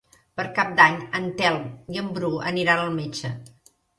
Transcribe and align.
Per 0.39 0.45
Cap 0.59 0.71
d'Any 0.79 0.95
en 1.19 1.27
Telm 1.41 1.67
i 1.95 2.01
en 2.03 2.09
Bru 2.17 2.31
aniran 2.53 2.81
al 2.87 2.91
metge. 2.99 3.33